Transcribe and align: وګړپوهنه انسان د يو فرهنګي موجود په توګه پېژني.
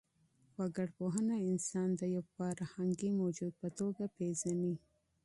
وګړپوهنه 0.57 1.35
انسان 1.49 1.89
د 1.99 2.01
يو 2.15 2.23
فرهنګي 2.33 3.09
موجود 3.19 3.53
په 3.61 3.67
توګه 3.79 4.03
پېژني. 4.15 4.75